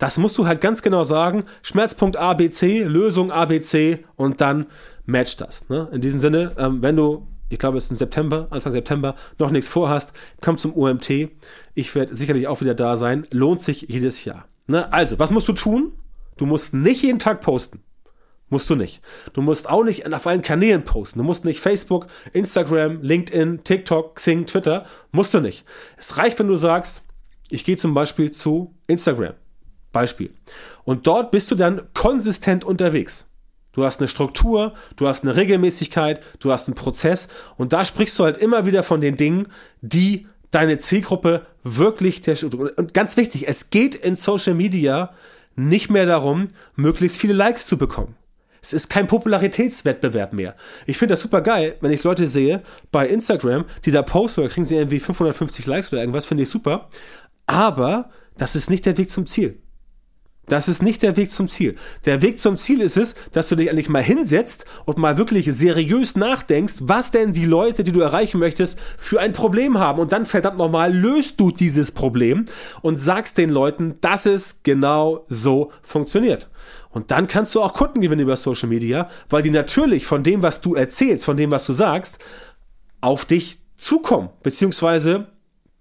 Das 0.00 0.16
musst 0.16 0.38
du 0.38 0.46
halt 0.46 0.62
ganz 0.62 0.80
genau 0.80 1.04
sagen. 1.04 1.44
Schmerzpunkt 1.62 2.16
ABC, 2.16 2.84
Lösung 2.84 3.30
ABC 3.30 4.02
und 4.16 4.40
dann 4.40 4.66
matcht 5.04 5.42
das. 5.42 5.68
Ne? 5.68 5.88
In 5.92 6.00
diesem 6.00 6.20
Sinne, 6.20 6.54
ähm, 6.56 6.80
wenn 6.80 6.96
du, 6.96 7.28
ich 7.50 7.58
glaube, 7.58 7.76
es 7.76 7.84
ist 7.84 7.90
im 7.90 7.96
September, 7.98 8.48
Anfang 8.48 8.72
September, 8.72 9.14
noch 9.38 9.50
nichts 9.50 9.68
vorhast, 9.68 10.14
komm 10.40 10.56
zum 10.56 10.74
OMT. 10.74 11.30
Ich 11.74 11.94
werde 11.94 12.16
sicherlich 12.16 12.48
auch 12.48 12.62
wieder 12.62 12.74
da 12.74 12.96
sein. 12.96 13.26
Lohnt 13.30 13.60
sich 13.60 13.82
jedes 13.90 14.24
Jahr. 14.24 14.46
Ne? 14.66 14.90
Also, 14.90 15.18
was 15.18 15.32
musst 15.32 15.48
du 15.48 15.52
tun? 15.52 15.92
Du 16.38 16.46
musst 16.46 16.72
nicht 16.72 17.02
jeden 17.02 17.18
Tag 17.18 17.42
posten. 17.42 17.82
Musst 18.48 18.70
du 18.70 18.76
nicht. 18.76 19.02
Du 19.34 19.42
musst 19.42 19.68
auch 19.68 19.84
nicht 19.84 20.10
auf 20.10 20.26
allen 20.26 20.40
Kanälen 20.40 20.82
posten. 20.82 21.18
Du 21.18 21.24
musst 21.26 21.44
nicht 21.44 21.60
Facebook, 21.60 22.06
Instagram, 22.32 23.02
LinkedIn, 23.02 23.64
TikTok, 23.64 24.14
Xing, 24.14 24.46
Twitter. 24.46 24.86
Musst 25.12 25.34
du 25.34 25.40
nicht. 25.40 25.66
Es 25.98 26.16
reicht, 26.16 26.38
wenn 26.38 26.48
du 26.48 26.56
sagst, 26.56 27.04
ich 27.50 27.64
gehe 27.64 27.76
zum 27.76 27.92
Beispiel 27.92 28.30
zu 28.30 28.74
Instagram. 28.86 29.34
Beispiel. 29.92 30.30
Und 30.84 31.06
dort 31.06 31.30
bist 31.30 31.50
du 31.50 31.54
dann 31.54 31.82
konsistent 31.94 32.64
unterwegs. 32.64 33.26
Du 33.72 33.84
hast 33.84 34.00
eine 34.00 34.08
Struktur, 34.08 34.74
du 34.96 35.06
hast 35.06 35.22
eine 35.22 35.36
Regelmäßigkeit, 35.36 36.20
du 36.40 36.50
hast 36.50 36.68
einen 36.68 36.74
Prozess 36.74 37.28
und 37.56 37.72
da 37.72 37.84
sprichst 37.84 38.18
du 38.18 38.24
halt 38.24 38.36
immer 38.36 38.66
wieder 38.66 38.82
von 38.82 39.00
den 39.00 39.16
Dingen, 39.16 39.46
die 39.80 40.26
deine 40.50 40.78
Zielgruppe 40.78 41.46
wirklich 41.62 42.20
der 42.20 42.36
und 42.42 42.94
ganz 42.94 43.16
wichtig, 43.16 43.46
es 43.46 43.70
geht 43.70 43.94
in 43.94 44.16
Social 44.16 44.54
Media 44.54 45.14
nicht 45.54 45.90
mehr 45.90 46.06
darum, 46.06 46.48
möglichst 46.74 47.18
viele 47.18 47.34
Likes 47.34 47.66
zu 47.66 47.78
bekommen. 47.78 48.16
Es 48.62 48.72
ist 48.72 48.90
kein 48.90 49.06
Popularitätswettbewerb 49.06 50.32
mehr. 50.32 50.54
Ich 50.86 50.98
finde 50.98 51.12
das 51.12 51.20
super 51.20 51.40
geil, 51.40 51.76
wenn 51.80 51.92
ich 51.92 52.04
Leute 52.04 52.26
sehe 52.26 52.62
bei 52.92 53.08
Instagram, 53.08 53.64
die 53.84 53.90
da 53.90 54.02
posten, 54.02 54.42
da 54.42 54.48
kriegen 54.48 54.66
sie 54.66 54.76
irgendwie 54.76 55.00
550 55.00 55.66
Likes 55.66 55.92
oder 55.92 56.02
irgendwas, 56.02 56.26
finde 56.26 56.42
ich 56.42 56.50
super. 56.50 56.88
Aber 57.46 58.10
das 58.36 58.56
ist 58.56 58.68
nicht 58.68 58.84
der 58.84 58.98
Weg 58.98 59.10
zum 59.10 59.26
Ziel. 59.26 59.60
Das 60.50 60.66
ist 60.66 60.82
nicht 60.82 61.02
der 61.02 61.16
Weg 61.16 61.30
zum 61.30 61.46
Ziel. 61.46 61.76
Der 62.06 62.22
Weg 62.22 62.40
zum 62.40 62.56
Ziel 62.56 62.80
ist 62.80 62.96
es, 62.96 63.14
dass 63.30 63.48
du 63.48 63.54
dich 63.54 63.68
endlich 63.68 63.88
mal 63.88 64.02
hinsetzt 64.02 64.64
und 64.84 64.98
mal 64.98 65.16
wirklich 65.16 65.46
seriös 65.46 66.16
nachdenkst, 66.16 66.74
was 66.80 67.12
denn 67.12 67.32
die 67.32 67.44
Leute, 67.44 67.84
die 67.84 67.92
du 67.92 68.00
erreichen 68.00 68.40
möchtest, 68.40 68.76
für 68.98 69.20
ein 69.20 69.32
Problem 69.32 69.78
haben. 69.78 70.00
Und 70.00 70.10
dann 70.10 70.26
verdammt 70.26 70.58
nochmal 70.58 70.92
löst 70.92 71.38
du 71.38 71.52
dieses 71.52 71.92
Problem 71.92 72.46
und 72.82 72.96
sagst 72.96 73.38
den 73.38 73.48
Leuten, 73.48 73.94
dass 74.00 74.26
es 74.26 74.64
genau 74.64 75.24
so 75.28 75.70
funktioniert. 75.82 76.48
Und 76.90 77.12
dann 77.12 77.28
kannst 77.28 77.54
du 77.54 77.62
auch 77.62 77.72
Kunden 77.72 78.00
gewinnen 78.00 78.22
über 78.22 78.36
Social 78.36 78.68
Media, 78.68 79.08
weil 79.28 79.42
die 79.42 79.52
natürlich 79.52 80.04
von 80.04 80.24
dem, 80.24 80.42
was 80.42 80.60
du 80.60 80.74
erzählst, 80.74 81.24
von 81.24 81.36
dem, 81.36 81.52
was 81.52 81.64
du 81.64 81.72
sagst, 81.72 82.18
auf 83.00 83.24
dich 83.24 83.60
zukommen, 83.76 84.30
beziehungsweise 84.42 85.28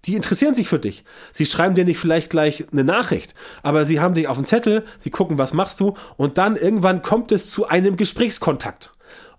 die 0.06 0.14
interessieren 0.14 0.54
sich 0.54 0.68
für 0.68 0.78
dich. 0.78 1.04
Sie 1.32 1.46
schreiben 1.46 1.74
dir 1.74 1.84
nicht 1.84 1.98
vielleicht 1.98 2.30
gleich 2.30 2.66
eine 2.72 2.84
Nachricht, 2.84 3.34
aber 3.62 3.84
sie 3.84 4.00
haben 4.00 4.14
dich 4.14 4.28
auf 4.28 4.36
dem 4.36 4.44
Zettel, 4.44 4.84
sie 4.98 5.10
gucken, 5.10 5.38
was 5.38 5.52
machst 5.52 5.80
du 5.80 5.94
und 6.16 6.38
dann 6.38 6.56
irgendwann 6.56 7.02
kommt 7.02 7.32
es 7.32 7.50
zu 7.50 7.68
einem 7.68 7.96
Gesprächskontakt. 7.96 8.90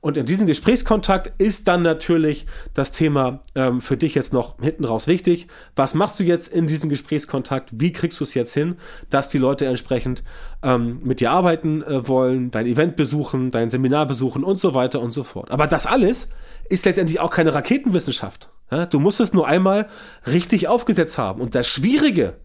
Und 0.02 0.18
in 0.18 0.26
diesem 0.26 0.48
Gesprächskontakt 0.48 1.32
ist 1.40 1.68
dann 1.68 1.84
natürlich 1.84 2.48
das 2.74 2.90
Thema 2.90 3.42
ähm, 3.54 3.82
für 3.82 3.98
dich 3.98 4.16
jetzt 4.16 4.34
noch 4.34 4.60
hinten 4.60 4.84
raus 4.84 5.06
wichtig. 5.06 5.48
Was 5.76 5.94
machst 5.94 6.20
du 6.20 6.24
jetzt 6.24 6.48
in 6.48 6.66
diesem 6.66 6.90
Gesprächskontakt? 6.90 7.70
Wie 7.72 7.92
kriegst 7.92 8.20
du 8.20 8.24
es 8.24 8.34
jetzt 8.34 8.54
hin, 8.56 8.78
dass 9.12 9.30
die 9.30 9.38
Leute 9.38 9.68
entsprechend 9.68 10.24
ähm, 10.64 11.00
mit 11.04 11.20
dir 11.20 11.30
arbeiten 11.30 11.84
äh, 11.84 12.08
wollen, 12.08 12.50
dein 12.50 12.66
Event 12.66 12.96
besuchen, 12.96 13.52
dein 13.52 13.70
Seminar 13.70 14.08
besuchen 14.08 14.44
und 14.44 14.60
so 14.60 14.74
weiter 14.74 15.00
und 15.02 15.12
so 15.12 15.24
fort. 15.24 15.52
Aber 15.52 15.68
das 15.68 15.86
alles 15.86 16.30
ist 16.68 16.86
letztendlich 16.86 17.20
auch 17.20 17.30
keine 17.30 17.54
Raketenwissenschaft. 17.54 18.50
Ja, 18.72 18.86
du 18.86 19.00
musst 19.00 19.20
es 19.20 19.34
nur 19.34 19.48
einmal 19.48 19.90
richtig 20.26 20.68
aufgesetzt 20.68 21.18
haben. 21.18 21.42
Und 21.42 21.56
das 21.56 21.68
Schwierige 21.68 22.40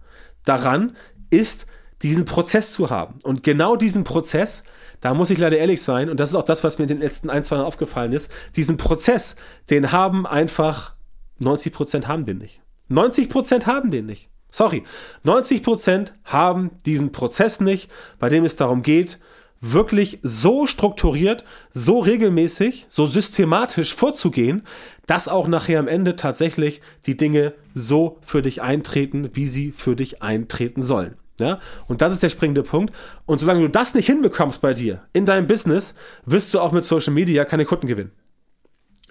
daran 0.45 0.97
ist, 1.31 1.67
diesen 2.03 2.25
Prozess 2.25 2.73
zu 2.73 2.91
haben. 2.91 3.19
Und 3.23 3.43
genau 3.43 3.77
diesen 3.77 4.05
Prozess, 4.05 4.65
da 5.01 5.15
muss 5.15 5.31
ich 5.31 5.39
leider 5.39 5.57
ehrlich 5.57 5.83
sein, 5.83 6.11
und 6.11 6.21
das 6.21 6.31
ist 6.31 6.37
auch 6.37 6.45
das, 6.45 6.65
was 6.65 6.79
mir 6.79 6.85
in 6.85 6.89
den 6.89 7.01
letzten 7.01 7.31
ein, 7.31 7.45
zwei 7.45 7.57
Jahren 7.57 7.67
aufgefallen 7.67 8.13
ist, 8.13 8.31
diesen 8.57 8.77
Prozess, 8.77 9.37
den 9.71 9.93
haben 9.93 10.27
einfach 10.27 10.95
90 11.39 11.73
Prozent 11.73 12.09
haben 12.09 12.27
den 12.27 12.39
nicht. 12.39 12.61
90 12.89 13.29
Prozent 13.29 13.67
haben 13.67 13.91
den 13.91 14.07
nicht. 14.07 14.31
Sorry. 14.51 14.85
90 15.23 15.63
Prozent 15.63 16.15
haben 16.25 16.71
diesen 16.87 17.13
Prozess 17.13 17.61
nicht, 17.61 17.91
bei 18.19 18.29
dem 18.29 18.45
es 18.45 18.57
darum 18.57 18.83
geht, 18.83 19.19
wirklich 19.61 20.19
so 20.23 20.67
strukturiert, 20.67 21.45
so 21.71 22.01
regelmäßig, 22.01 22.87
so 22.89 23.07
systematisch 23.07 23.95
vorzugehen, 23.95 24.63
dass 25.07 25.29
auch 25.29 25.49
nachher 25.49 25.81
am 25.81 25.89
Ende 25.89 26.17
tatsächlich 26.17 26.81
die 27.07 27.17
Dinge 27.17 27.55
so 27.75 28.19
für 28.23 28.43
dich 28.43 28.63
eintreten, 28.63 29.31
wie 29.33 29.47
sie 29.47 29.73
für 29.73 29.97
dich 29.97 30.23
eintreten 30.23 30.83
sollen. 30.83 31.17
Ja, 31.39 31.59
und 31.87 32.01
das 32.01 32.13
ist 32.13 32.23
der 32.23 32.31
springende 32.31 32.63
Punkt. 32.63 32.95
Und 33.27 33.41
solange 33.41 33.61
du 33.61 33.69
das 33.69 33.95
nicht 33.95 34.07
hinbekommst 34.07 34.63
bei 34.63 34.73
dir, 34.73 35.03
in 35.13 35.27
deinem 35.27 35.47
Business, 35.47 35.95
wirst 36.25 36.55
du 36.55 36.61
auch 36.61 36.73
mit 36.73 36.85
Social 36.85 37.13
Media 37.13 37.45
keine 37.45 37.67
Kunden 37.67 37.87
gewinnen. 37.87 38.13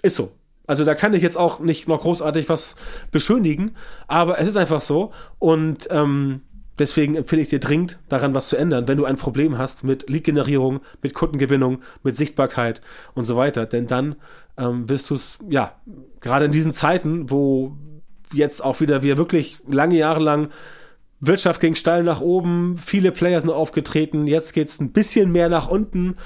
Ist 0.02 0.16
so. 0.16 0.32
Also 0.66 0.84
da 0.84 0.96
kann 0.96 1.14
ich 1.14 1.22
jetzt 1.22 1.36
auch 1.36 1.60
nicht 1.60 1.86
noch 1.86 2.02
großartig 2.02 2.48
was 2.48 2.74
beschönigen, 3.12 3.76
aber 4.08 4.40
es 4.40 4.48
ist 4.48 4.56
einfach 4.56 4.80
so. 4.80 5.12
Und 5.38 5.86
ähm, 5.90 6.42
Deswegen 6.78 7.14
empfehle 7.14 7.42
ich 7.42 7.48
dir 7.48 7.60
dringend, 7.60 7.98
daran 8.08 8.34
was 8.34 8.48
zu 8.48 8.56
ändern, 8.56 8.86
wenn 8.86 8.98
du 8.98 9.06
ein 9.06 9.16
Problem 9.16 9.56
hast 9.56 9.82
mit 9.82 10.10
Lead-Generierung, 10.10 10.80
mit 11.02 11.14
Kundengewinnung, 11.14 11.82
mit 12.02 12.16
Sichtbarkeit 12.16 12.82
und 13.14 13.24
so 13.24 13.36
weiter. 13.36 13.66
Denn 13.66 13.86
dann 13.86 14.16
ähm, 14.58 14.88
wirst 14.88 15.08
du 15.10 15.14
es, 15.14 15.38
ja, 15.48 15.80
gerade 16.20 16.46
in 16.46 16.52
diesen 16.52 16.72
Zeiten, 16.72 17.30
wo 17.30 17.76
jetzt 18.32 18.62
auch 18.62 18.80
wieder 18.80 19.02
wir 19.02 19.16
wirklich 19.16 19.58
lange 19.68 19.96
Jahre 19.96 20.20
lang 20.20 20.50
Wirtschaft 21.20 21.60
ging 21.60 21.74
steil 21.74 22.02
nach 22.02 22.20
oben, 22.20 22.76
viele 22.76 23.10
Player 23.10 23.40
sind 23.40 23.50
aufgetreten, 23.50 24.26
jetzt 24.26 24.52
geht's 24.52 24.80
ein 24.80 24.92
bisschen 24.92 25.32
mehr 25.32 25.48
nach 25.48 25.68
unten 25.68 26.16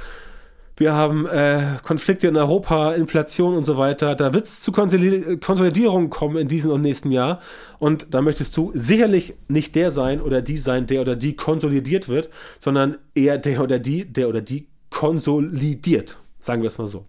wir 0.81 0.95
haben 0.95 1.27
äh, 1.27 1.77
Konflikte 1.83 2.27
in 2.27 2.39
Europa, 2.39 2.95
Inflation 2.95 3.55
und 3.55 3.65
so 3.65 3.77
weiter. 3.77 4.15
Da 4.15 4.33
wird 4.33 4.47
es 4.47 4.63
zu 4.63 4.73
Konsolidierung 4.73 6.09
kommen 6.09 6.39
in 6.39 6.49
diesem 6.49 6.71
und 6.71 6.81
nächsten 6.81 7.13
Jahr. 7.13 7.41
Und 7.79 8.15
da 8.15 8.23
möchtest 8.23 8.57
du 8.57 8.73
sicherlich 8.75 9.35
nicht 9.47 9.75
der 9.75 9.91
sein 9.91 10.23
oder 10.23 10.41
die 10.41 10.57
sein, 10.57 10.87
der 10.87 11.03
oder 11.03 11.17
die 11.17 11.37
konsolidiert 11.37 12.09
wird, 12.09 12.31
sondern 12.59 12.97
eher 13.15 13.37
der 13.37 13.63
oder 13.63 13.79
die, 13.79 14.11
der 14.11 14.31
oder 14.31 14.41
die 14.41 14.69
konsolidiert. 14.89 16.17
Sagen 16.41 16.63
wir 16.63 16.69
es 16.69 16.79
mal 16.79 16.87
so. 16.87 17.05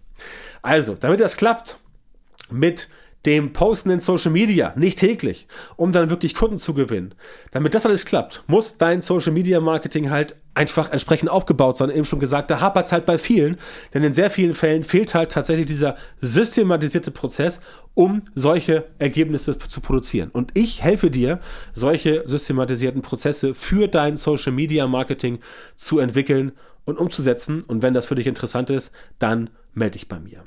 Also, 0.60 0.94
damit 1.00 1.20
das 1.20 1.38
klappt 1.38 1.78
mit 2.50 2.88
dem 3.26 3.52
Posten 3.52 3.90
in 3.90 4.00
Social 4.00 4.32
Media, 4.32 4.72
nicht 4.76 4.98
täglich, 4.98 5.46
um 5.76 5.92
dann 5.92 6.10
wirklich 6.10 6.34
Kunden 6.34 6.58
zu 6.58 6.74
gewinnen. 6.74 7.14
Damit 7.52 7.74
das 7.74 7.86
alles 7.86 8.04
klappt, 8.04 8.42
muss 8.46 8.78
dein 8.78 9.02
Social 9.02 9.32
Media 9.32 9.60
Marketing 9.60 10.10
halt 10.10 10.34
einfach 10.54 10.90
entsprechend 10.90 11.30
aufgebaut 11.30 11.76
sein. 11.76 11.90
Eben 11.90 12.04
schon 12.04 12.20
gesagt, 12.20 12.50
da 12.50 12.60
hapert 12.60 12.86
es 12.86 12.92
halt 12.92 13.06
bei 13.06 13.18
vielen, 13.18 13.56
denn 13.94 14.02
in 14.02 14.12
sehr 14.12 14.30
vielen 14.30 14.54
Fällen 14.54 14.82
fehlt 14.82 15.14
halt 15.14 15.32
tatsächlich 15.32 15.66
dieser 15.66 15.96
systematisierte 16.20 17.10
Prozess, 17.10 17.60
um 17.94 18.22
solche 18.34 18.86
Ergebnisse 18.98 19.56
zu 19.58 19.80
produzieren. 19.80 20.30
Und 20.32 20.50
ich 20.54 20.82
helfe 20.82 21.10
dir, 21.10 21.40
solche 21.72 22.22
systematisierten 22.26 23.02
Prozesse 23.02 23.54
für 23.54 23.86
dein 23.88 24.16
Social 24.16 24.52
Media 24.52 24.86
Marketing 24.86 25.38
zu 25.76 26.00
entwickeln 26.00 26.52
und 26.84 26.98
umzusetzen. 26.98 27.62
Und 27.62 27.82
wenn 27.82 27.94
das 27.94 28.06
für 28.06 28.14
dich 28.14 28.26
interessant 28.26 28.70
ist, 28.70 28.92
dann 29.18 29.50
melde 29.74 29.92
dich 29.92 30.08
bei 30.08 30.18
mir. 30.18 30.42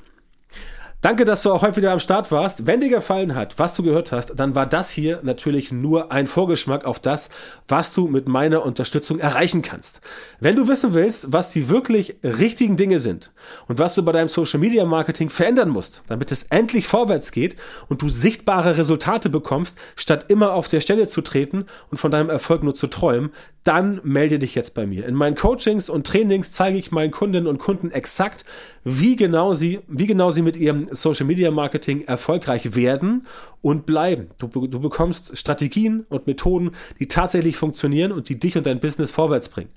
Danke, 1.06 1.24
dass 1.24 1.44
du 1.44 1.52
auch 1.52 1.62
heute 1.62 1.76
wieder 1.76 1.92
am 1.92 2.00
Start 2.00 2.32
warst. 2.32 2.66
Wenn 2.66 2.80
dir 2.80 2.88
gefallen 2.88 3.36
hat, 3.36 3.60
was 3.60 3.76
du 3.76 3.84
gehört 3.84 4.10
hast, 4.10 4.40
dann 4.40 4.56
war 4.56 4.66
das 4.66 4.90
hier 4.90 5.20
natürlich 5.22 5.70
nur 5.70 6.10
ein 6.10 6.26
Vorgeschmack 6.26 6.84
auf 6.84 6.98
das, 6.98 7.30
was 7.68 7.94
du 7.94 8.08
mit 8.08 8.26
meiner 8.26 8.64
Unterstützung 8.64 9.20
erreichen 9.20 9.62
kannst. 9.62 10.00
Wenn 10.40 10.56
du 10.56 10.66
wissen 10.66 10.94
willst, 10.94 11.32
was 11.32 11.52
die 11.52 11.68
wirklich 11.68 12.16
richtigen 12.24 12.76
Dinge 12.76 12.98
sind 12.98 13.30
und 13.68 13.78
was 13.78 13.94
du 13.94 14.04
bei 14.04 14.10
deinem 14.10 14.26
Social 14.26 14.58
Media 14.58 14.84
Marketing 14.84 15.30
verändern 15.30 15.68
musst, 15.68 16.02
damit 16.08 16.32
es 16.32 16.42
endlich 16.42 16.88
vorwärts 16.88 17.30
geht 17.30 17.54
und 17.86 18.02
du 18.02 18.08
sichtbare 18.08 18.76
Resultate 18.76 19.28
bekommst, 19.28 19.78
statt 19.94 20.24
immer 20.26 20.54
auf 20.54 20.66
der 20.66 20.80
Stelle 20.80 21.06
zu 21.06 21.20
treten 21.20 21.66
und 21.88 21.98
von 21.98 22.10
deinem 22.10 22.30
Erfolg 22.30 22.64
nur 22.64 22.74
zu 22.74 22.88
träumen, 22.88 23.30
dann 23.62 24.00
melde 24.04 24.38
dich 24.38 24.54
jetzt 24.54 24.74
bei 24.74 24.86
mir. 24.86 25.06
In 25.06 25.14
meinen 25.14 25.34
Coachings 25.34 25.88
und 25.88 26.06
Trainings 26.06 26.52
zeige 26.52 26.78
ich 26.78 26.92
meinen 26.92 27.10
Kundinnen 27.10 27.48
und 27.48 27.58
Kunden 27.58 27.90
exakt, 27.90 28.44
wie 28.88 29.16
genau 29.16 29.52
sie, 29.52 29.80
wie 29.88 30.06
genau 30.06 30.30
sie 30.30 30.42
mit 30.42 30.56
ihrem 30.56 30.86
Social 30.92 31.26
Media 31.26 31.50
Marketing 31.50 32.02
erfolgreich 32.02 32.76
werden 32.76 33.26
und 33.60 33.84
bleiben. 33.84 34.28
Du, 34.38 34.46
du 34.46 34.78
bekommst 34.78 35.36
Strategien 35.36 36.06
und 36.08 36.28
Methoden, 36.28 36.70
die 37.00 37.08
tatsächlich 37.08 37.56
funktionieren 37.56 38.12
und 38.12 38.28
die 38.28 38.38
dich 38.38 38.56
und 38.56 38.64
dein 38.64 38.78
Business 38.78 39.10
vorwärts 39.10 39.48
bringen. 39.48 39.70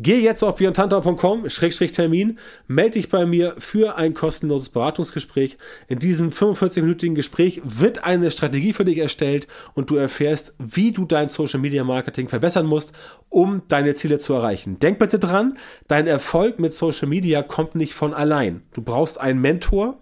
Geh 0.00 0.18
jetzt 0.18 0.42
auf 0.42 0.54
björntantau.com-termin, 0.54 2.38
melde 2.66 2.92
dich 2.92 3.10
bei 3.10 3.26
mir 3.26 3.54
für 3.58 3.98
ein 3.98 4.14
kostenloses 4.14 4.70
Beratungsgespräch. 4.70 5.58
In 5.88 5.98
diesem 5.98 6.30
45-minütigen 6.30 7.14
Gespräch 7.14 7.60
wird 7.64 8.02
eine 8.02 8.30
Strategie 8.30 8.72
für 8.72 8.86
dich 8.86 8.96
erstellt 8.96 9.46
und 9.74 9.90
du 9.90 9.96
erfährst, 9.96 10.54
wie 10.58 10.92
du 10.92 11.04
dein 11.04 11.28
Social 11.28 11.60
Media 11.60 11.84
Marketing 11.84 12.28
verbessern 12.28 12.64
musst, 12.64 12.94
um 13.28 13.60
deine 13.68 13.94
Ziele 13.94 14.18
zu 14.18 14.32
erreichen. 14.32 14.78
Denk 14.78 14.98
bitte 14.98 15.18
dran, 15.18 15.58
dein 15.86 16.06
Erfolg 16.06 16.58
mit 16.58 16.72
Social 16.72 17.08
Media 17.08 17.42
kommt 17.42 17.74
nicht 17.74 17.92
von 17.92 18.14
allein. 18.14 18.53
Du 18.72 18.82
brauchst 18.82 19.20
einen 19.20 19.40
Mentor, 19.40 19.98